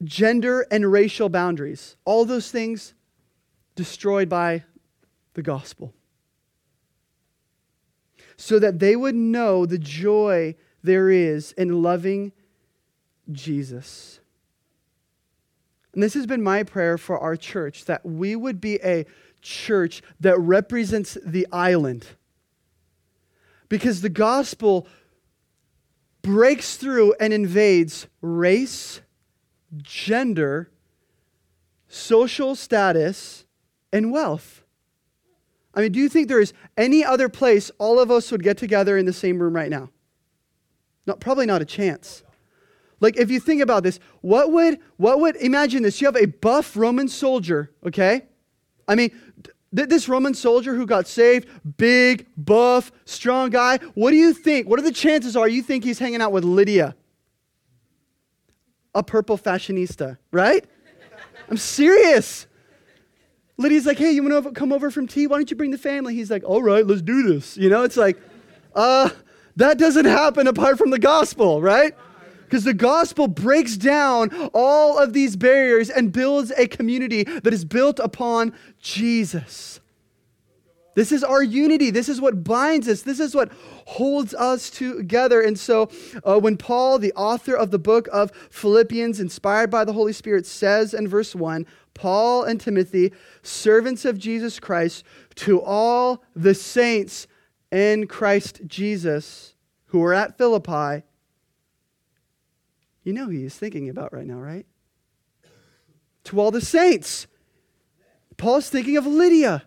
[0.05, 1.97] gender and racial boundaries.
[2.05, 2.95] All those things
[3.75, 4.65] destroyed by
[5.35, 5.93] the gospel.
[8.37, 10.55] So that they would know the joy
[10.87, 12.33] there is in loving
[13.31, 14.21] Jesus.
[15.93, 19.07] And this has been my prayer for our church that we would be a
[19.41, 22.07] church that represents the island.
[23.69, 24.87] Because the gospel
[26.23, 29.01] breaks through and invades race,
[29.79, 30.71] gender,
[31.89, 33.45] social status,
[33.93, 34.63] and wealth.
[35.75, 38.59] I mean, do you think there is any other place all of us would get
[38.59, 39.91] together in the same room right now?
[41.07, 42.23] Not, probably not a chance.
[43.01, 46.01] Like if you think about this, what would what would imagine this?
[46.01, 48.23] You have a buff Roman soldier, okay?
[48.89, 49.11] I mean,
[49.75, 53.79] th- this Roman soldier who got saved, big, buff, strong guy.
[53.95, 54.69] What do you think?
[54.69, 56.97] What are the chances are you think he's hanging out with Lydia?
[58.95, 60.65] A purple fashionista, right?
[61.51, 62.47] I'm serious.
[63.59, 65.27] Lydia's like, hey, you want to come over from tea?
[65.27, 66.15] Why don't you bring the family?
[66.15, 67.57] He's like, all right, let's do this.
[67.57, 68.19] You know, it's like,
[68.75, 69.11] uh,
[69.57, 71.95] that doesn't happen apart from the gospel, right?
[72.45, 77.65] Because the gospel breaks down all of these barriers and builds a community that is
[77.65, 79.81] built upon Jesus.
[80.95, 81.91] This is our unity.
[81.91, 83.03] This is what binds us.
[83.03, 83.53] This is what
[83.85, 85.43] holds us together.
[85.43, 85.91] And so,
[86.25, 90.47] uh, when Paul, the author of the book of Philippians, inspired by the Holy Spirit,
[90.47, 95.05] says in verse 1 Paul and Timothy, servants of Jesus Christ,
[95.35, 97.27] to all the saints
[97.71, 99.55] in Christ Jesus
[99.87, 101.05] who are at Philippi,
[103.03, 104.67] you know who he's thinking about right now, right?
[106.25, 107.27] To all the saints.
[108.37, 109.65] Paul's thinking of Lydia.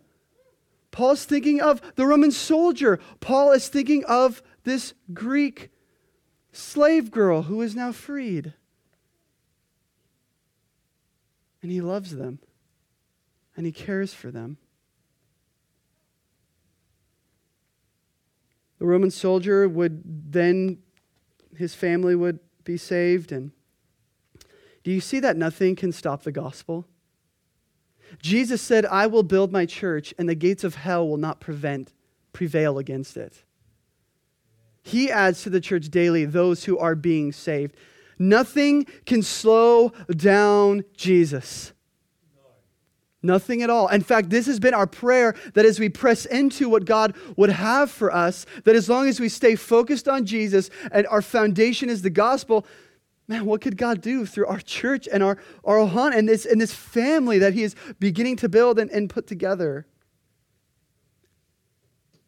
[0.92, 3.00] Paul's thinking of the Roman soldier.
[3.20, 5.70] Paul is thinking of this Greek
[6.52, 8.54] slave girl who is now freed.
[11.62, 12.40] And he loves them
[13.56, 14.58] and he cares for them.
[18.80, 20.02] The Roman soldier would
[20.32, 20.80] then,
[21.56, 23.32] his family would be saved.
[23.32, 23.52] And
[24.84, 26.86] do you see that nothing can stop the gospel?
[28.22, 31.94] Jesus said, I will build my church, and the gates of hell will not prevent,
[32.34, 33.44] prevail against it.
[34.82, 37.76] He adds to the church daily those who are being saved.
[38.18, 41.74] Nothing can slow down Jesus.
[43.22, 43.90] Nothing at all.
[43.90, 47.50] In fact, this has been our prayer that as we press into what God would
[47.50, 51.90] have for us, that as long as we stay focused on Jesus and our foundation
[51.90, 52.66] is the gospel,
[53.28, 56.62] man, what could God do through our church and our, our ohana and this, and
[56.62, 59.86] this family that He is beginning to build and, and put together?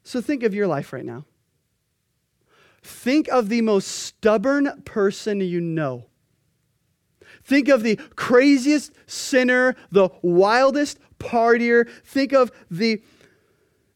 [0.04, 1.26] So think of your life right now.
[2.84, 6.08] Think of the most stubborn person you know.
[7.44, 11.90] Think of the craziest sinner, the wildest partier.
[12.04, 13.02] Think of the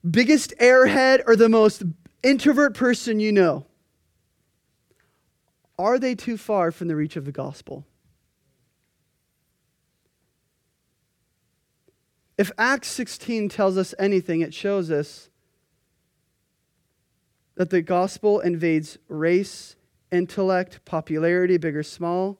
[0.09, 1.83] biggest airhead or the most
[2.23, 3.65] introvert person you know.
[5.77, 7.85] Are they too far from the reach of the gospel?
[12.37, 15.29] If Acts 16 tells us anything, it shows us
[17.55, 19.75] that the gospel invades race,
[20.11, 22.39] intellect, popularity, big or small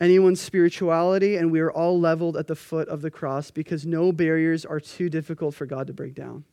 [0.00, 4.12] anyone's spirituality, and we are all leveled at the foot of the cross because no
[4.12, 6.44] barriers are too difficult for God to break down.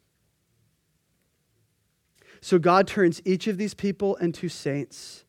[2.41, 5.24] So God turns each of these people into saints.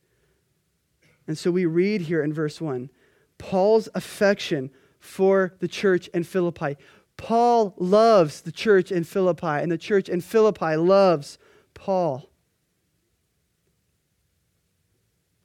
[1.27, 2.89] And so we read here in verse 1
[3.37, 6.77] Paul's affection for the church in Philippi.
[7.17, 11.37] Paul loves the church in Philippi, and the church in Philippi loves
[11.73, 12.29] Paul.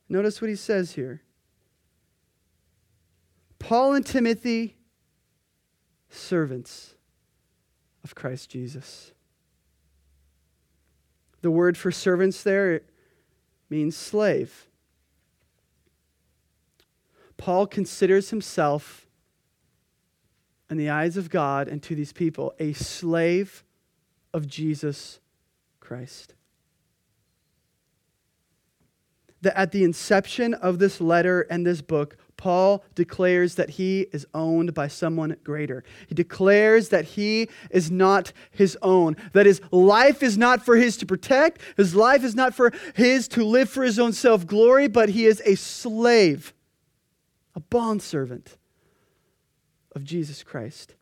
[0.09, 1.23] Notice what he says here.
[3.61, 4.75] Paul and Timothy,
[6.09, 6.95] servants
[8.03, 9.13] of Christ Jesus.
[11.43, 12.81] The word for servants there
[13.69, 14.67] means slave.
[17.37, 19.07] Paul considers himself,
[20.69, 23.65] in the eyes of God and to these people, a slave
[24.33, 25.21] of Jesus
[25.81, 26.35] Christ.
[29.43, 34.27] That at the inception of this letter and this book, Paul declares that he is
[34.33, 35.85] owned by someone greater.
[36.07, 40.97] He declares that he is not his own, that his life is not for his
[40.99, 44.89] to protect, his life is not for his to live for his own self glory,
[44.89, 46.55] but he is a slave,
[47.55, 48.57] a bondservant
[49.95, 50.95] of Jesus Christ.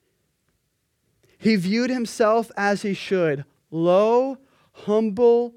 [1.38, 4.38] He viewed himself as he should low,
[4.72, 5.54] humble,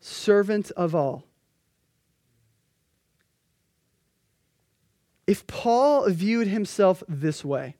[0.00, 1.29] servant of all.
[5.30, 7.76] If Paul viewed himself this way,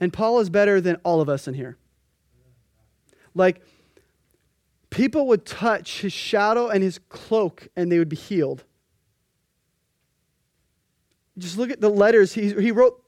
[0.00, 1.76] and Paul is better than all of us in here.
[3.36, 3.62] Like,
[4.90, 8.64] people would touch his shadow and his cloak and they would be healed.
[11.38, 12.32] Just look at the letters.
[12.32, 13.00] He, he wrote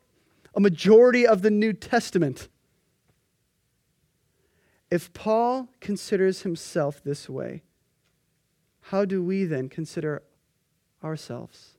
[0.55, 2.47] a majority of the New Testament.
[4.89, 7.64] If Paul considers himself this way,
[8.82, 10.22] how do we then consider
[11.05, 11.77] ourselves?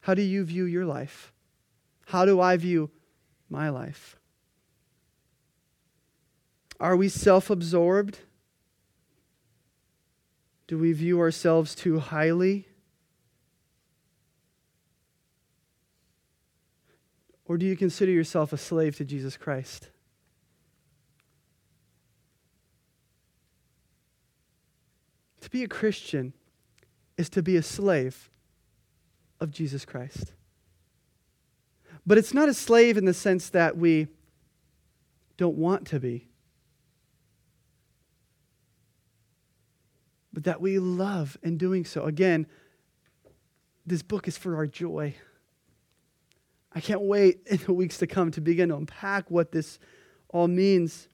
[0.00, 1.32] How do you view your life?
[2.06, 2.90] How do I view
[3.50, 4.16] my life?
[6.80, 8.20] Are we self absorbed?
[10.66, 12.68] Do we view ourselves too highly?
[17.44, 19.88] Or do you consider yourself a slave to Jesus Christ?
[25.40, 26.34] To be a Christian
[27.18, 28.30] is to be a slave
[29.40, 30.32] of Jesus Christ.
[32.06, 34.06] But it's not a slave in the sense that we
[35.36, 36.28] don't want to be,
[40.32, 42.04] but that we love in doing so.
[42.04, 42.46] Again,
[43.84, 45.14] this book is for our joy.
[46.72, 49.78] I can't wait in the weeks to come to begin to unpack what this
[50.28, 51.08] all means.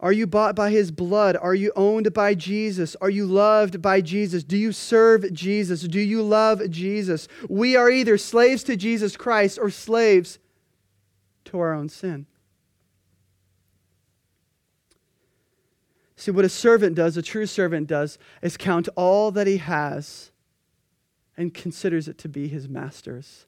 [0.00, 1.36] Are you bought by his blood?
[1.36, 2.94] Are you owned by Jesus?
[3.00, 4.44] Are you loved by Jesus?
[4.44, 5.82] Do you serve Jesus?
[5.82, 7.26] Do you love Jesus?
[7.48, 10.38] We are either slaves to Jesus Christ or slaves
[11.46, 12.26] to our own sin.
[16.14, 20.30] See, what a servant does, a true servant does, is count all that he has
[21.36, 23.46] and considers it to be his master's.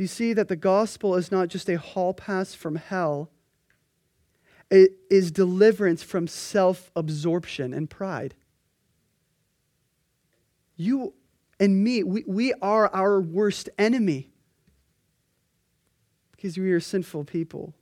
[0.00, 3.28] Do you see that the gospel is not just a hall pass from hell?
[4.70, 8.34] It is deliverance from self absorption and pride.
[10.74, 11.12] You
[11.60, 14.30] and me, we, we are our worst enemy
[16.32, 17.74] because we are sinful people.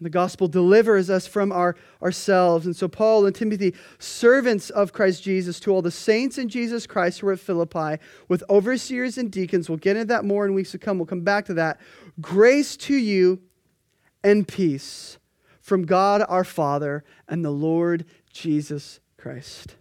[0.00, 2.66] The gospel delivers us from our, ourselves.
[2.66, 6.86] And so, Paul and Timothy, servants of Christ Jesus, to all the saints in Jesus
[6.86, 7.96] Christ who are at Philippi,
[8.28, 10.98] with overseers and deacons, we'll get into that more in weeks to come.
[10.98, 11.80] We'll come back to that.
[12.20, 13.40] Grace to you
[14.22, 15.18] and peace
[15.60, 19.76] from God our Father and the Lord Jesus Christ.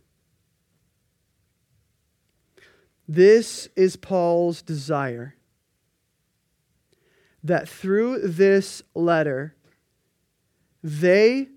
[3.08, 5.36] This is Paul's desire
[7.44, 9.56] that through this letter,
[10.86, 11.48] they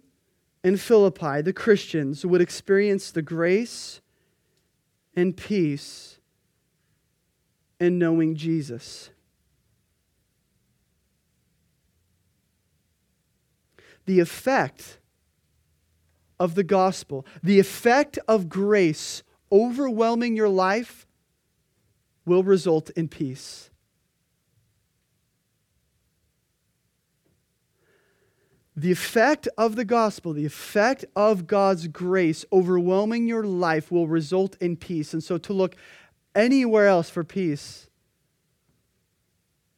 [0.65, 4.01] in Philippi, the Christians, would experience the grace
[5.15, 6.19] and peace
[7.79, 9.11] in knowing Jesus.
[14.07, 14.99] The effect
[16.41, 19.23] of the gospel, the effect of grace
[19.53, 21.07] overwhelming your life,
[22.25, 23.69] will result in peace.
[28.81, 34.57] The effect of the gospel, the effect of God's grace overwhelming your life will result
[34.61, 35.13] in peace.
[35.13, 35.75] And so to look
[36.35, 37.89] anywhere else for peace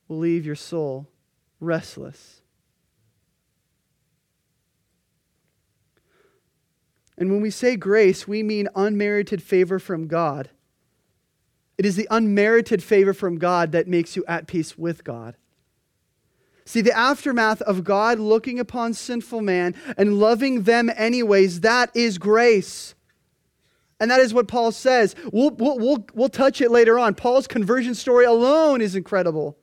[0.07, 1.09] will leave your soul
[1.61, 2.42] restless.
[7.16, 10.51] And when we say grace, we mean unmerited favor from God.
[11.78, 15.36] It is the unmerited favor from God that makes you at peace with God.
[16.64, 22.18] See, the aftermath of God looking upon sinful man and loving them anyways, that is
[22.18, 22.94] grace.
[23.98, 25.14] And that is what Paul says.
[25.32, 27.14] We'll, we'll, we'll, we'll touch it later on.
[27.14, 29.58] Paul's conversion story alone is incredible.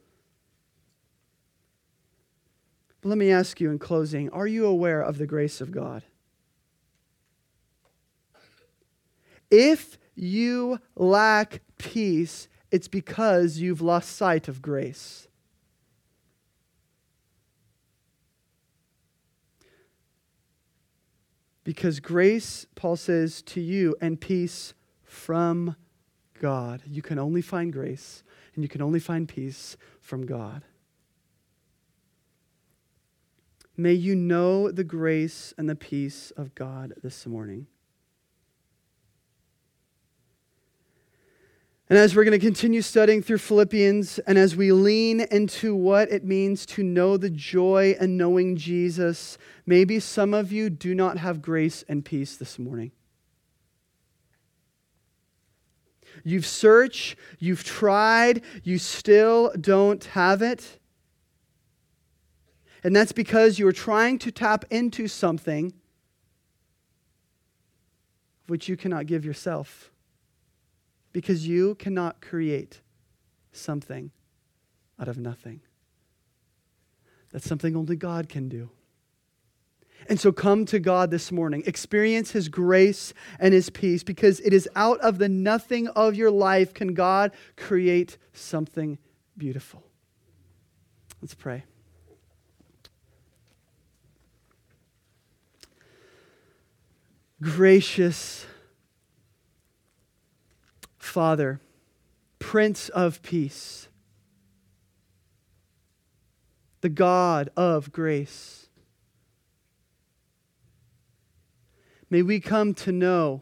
[3.01, 6.03] But let me ask you in closing are you aware of the grace of God?
[9.49, 15.26] If you lack peace, it's because you've lost sight of grace.
[21.67, 25.75] Because grace, Paul says, to you and peace from
[26.39, 26.81] God.
[26.85, 28.23] You can only find grace
[28.55, 30.63] and you can only find peace from God.
[33.75, 37.67] May you know the grace and the peace of God this morning.
[41.89, 46.11] And as we're going to continue studying through Philippians, and as we lean into what
[46.11, 51.17] it means to know the joy and knowing Jesus, maybe some of you do not
[51.17, 52.91] have grace and peace this morning.
[56.25, 60.79] You've searched, you've tried, you still don't have it.
[62.83, 65.71] And that's because you're trying to tap into something
[68.47, 69.91] which you cannot give yourself
[71.17, 72.79] because you cannot create
[73.51, 74.11] something
[74.99, 75.61] out of nothing.
[77.31, 78.69] That's something only God can do.
[80.07, 81.63] And so come to God this morning.
[81.65, 86.29] Experience His grace and His peace because it is out of the nothing of your
[86.29, 88.99] life can God create something
[89.35, 89.81] beautiful.
[91.19, 91.63] Let's pray.
[97.41, 98.45] Gracious
[101.07, 101.59] Father,
[102.39, 103.87] Prince of Peace,
[106.81, 108.69] the God of grace.
[112.09, 113.41] May we come to know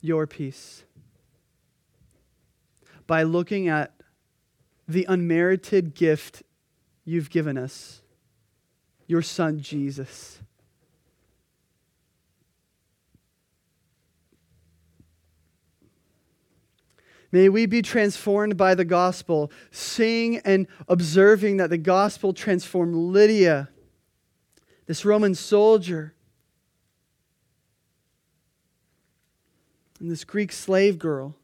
[0.00, 0.84] your peace
[3.06, 3.92] by looking at
[4.86, 6.42] the unmerited gift
[7.04, 8.02] you've given us,
[9.06, 10.40] your Son, Jesus.
[17.30, 23.68] May we be transformed by the gospel, seeing and observing that the gospel transformed Lydia,
[24.86, 26.14] this Roman soldier,
[30.00, 31.34] and this Greek slave girl.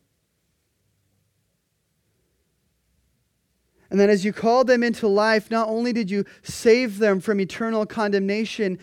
[3.91, 7.41] And that as you called them into life, not only did you save them from
[7.41, 8.79] eternal condemnation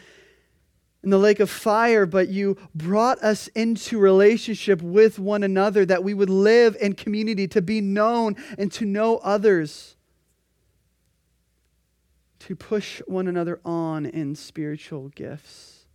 [1.04, 6.04] in the lake of fire, but you brought us into relationship with one another that
[6.04, 9.96] we would live in community, to be known and to know others,
[12.40, 15.86] to push one another on in spiritual gifts.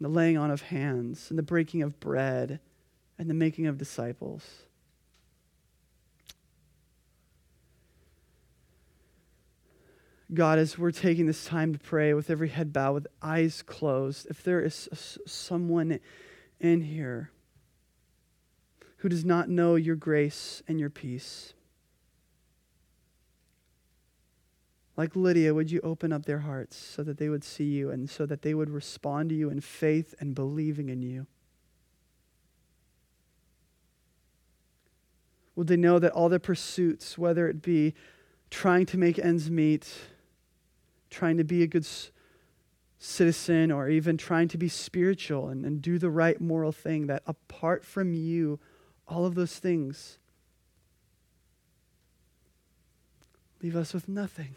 [0.00, 2.60] The laying on of hands, and the breaking of bread,
[3.18, 4.44] and the making of disciples.
[10.32, 14.26] God, as we're taking this time to pray with every head bowed, with eyes closed,
[14.30, 16.00] if there is someone
[16.58, 17.30] in here
[18.98, 21.52] who does not know your grace and your peace,
[24.96, 28.08] like Lydia, would you open up their hearts so that they would see you and
[28.08, 31.26] so that they would respond to you in faith and believing in you?
[35.56, 37.94] Would they know that all their pursuits, whether it be
[38.50, 39.92] trying to make ends meet,
[41.14, 41.86] trying to be a good
[42.98, 47.22] citizen or even trying to be spiritual and, and do the right moral thing, that
[47.26, 48.58] apart from you,
[49.06, 50.18] all of those things
[53.62, 54.56] leave us with nothing.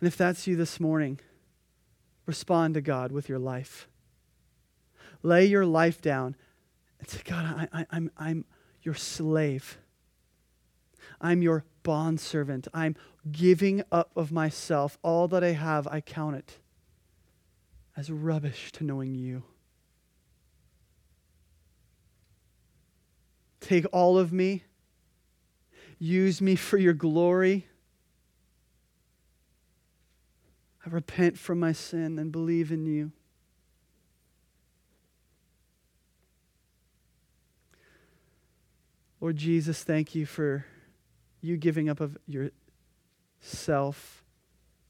[0.00, 1.20] And if that's you this morning,
[2.26, 3.88] respond to God with your life.
[5.22, 6.36] Lay your life down
[6.98, 8.44] and say, God, I, I, I'm, I'm
[8.82, 9.78] your slave.
[11.20, 12.68] I'm your bondservant.
[12.74, 12.96] I'm
[13.30, 14.98] giving up of myself.
[15.02, 16.58] All that I have, I count it
[17.96, 19.44] as rubbish to knowing you.
[23.60, 24.64] Take all of me,
[25.98, 27.66] use me for your glory.
[30.84, 33.12] I repent from my sin and believe in you.
[39.18, 40.66] Lord Jesus, thank you for
[41.44, 44.24] you giving up of yourself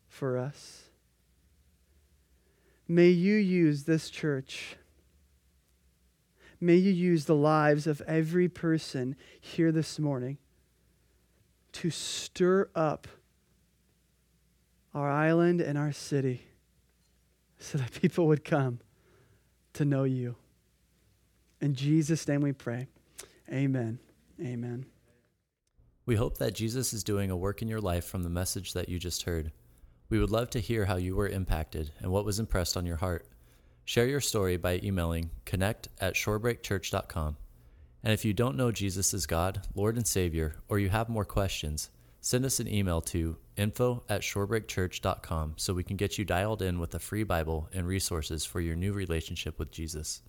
[0.06, 0.84] for us.
[2.86, 4.76] May you use this church.
[6.60, 10.38] May you use the lives of every person here this morning
[11.72, 13.08] to stir up
[14.94, 16.46] our island and our city
[17.58, 18.78] so that people would come
[19.72, 20.36] to know you.
[21.60, 22.86] In Jesus' name we pray.
[23.50, 23.98] Amen.
[24.40, 24.86] Amen.
[26.06, 28.88] We hope that Jesus is doing a work in your life from the message that
[28.88, 29.52] you just heard.
[30.10, 32.96] We would love to hear how you were impacted and what was impressed on your
[32.96, 33.26] heart.
[33.86, 37.36] Share your story by emailing connect at shorebreakchurch.com.
[38.02, 41.24] And if you don't know Jesus as God, Lord, and Savior, or you have more
[41.24, 41.88] questions,
[42.20, 46.78] send us an email to info at shorebreakchurch.com so we can get you dialed in
[46.78, 50.20] with a free Bible and resources for your new relationship with Jesus.